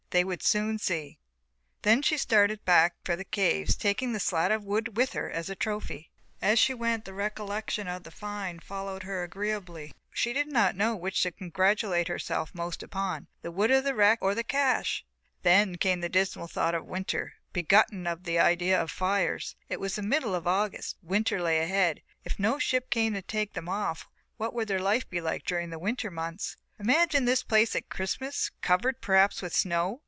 They 0.11 0.25
would 0.25 0.43
soon 0.43 0.77
see. 0.77 1.19
Then 1.83 2.01
she 2.01 2.17
started 2.17 2.65
back 2.65 2.95
for 3.05 3.15
the 3.15 3.23
caves 3.23 3.77
taking 3.77 4.11
the 4.11 4.19
slat 4.19 4.51
of 4.51 4.61
wood 4.65 4.97
with 4.97 5.13
her 5.13 5.31
as 5.31 5.49
a 5.49 5.55
trophy. 5.55 6.11
As 6.41 6.59
she 6.59 6.73
went 6.73 7.05
the 7.05 7.13
recollection 7.13 7.87
of 7.87 8.03
the 8.03 8.11
find 8.11 8.61
followed 8.61 9.03
her 9.03 9.23
agreeably, 9.23 9.93
she 10.11 10.33
did 10.33 10.47
not 10.49 10.75
know 10.75 10.97
which 10.97 11.23
to 11.23 11.31
congratulate 11.31 12.09
herself 12.09 12.53
most 12.53 12.83
upon, 12.83 13.27
the 13.41 13.51
wood 13.51 13.71
of 13.71 13.85
the 13.85 13.95
wreck 13.95 14.19
or 14.21 14.35
the 14.35 14.43
cache. 14.43 15.05
Then 15.43 15.77
came 15.77 16.01
the 16.01 16.09
dismal 16.09 16.47
thought 16.49 16.75
of 16.75 16.83
winter, 16.85 17.31
begotten 17.53 18.05
of 18.05 18.25
the 18.25 18.37
idea 18.37 18.77
of 18.81 18.91
fires. 18.91 19.55
It 19.69 19.79
was 19.79 19.95
the 19.95 20.01
middle 20.01 20.35
of 20.35 20.45
August. 20.45 20.97
Winter 21.01 21.41
lay 21.41 21.59
ahead. 21.61 22.01
If 22.25 22.37
no 22.37 22.59
ship 22.59 22.89
came 22.89 23.13
to 23.13 23.21
take 23.21 23.53
them 23.53 23.69
off 23.69 24.09
what 24.35 24.53
would 24.53 24.67
their 24.67 24.81
life 24.81 25.09
be 25.09 25.21
like 25.21 25.45
during 25.45 25.69
the 25.69 25.79
winter 25.79 26.11
months? 26.11 26.57
Imagine 26.79 27.23
this 27.23 27.43
place 27.43 27.77
at 27.77 27.87
Christmas, 27.89 28.49
covered 28.61 28.99
perhaps 28.99 29.41
with 29.41 29.53
snow! 29.55 29.99